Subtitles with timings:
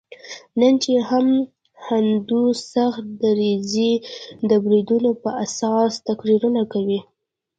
[0.59, 1.27] نن چې هم
[1.87, 3.91] هندو سخت دریځي
[4.49, 6.99] د بریدونو په اساس تقریرونه کوي.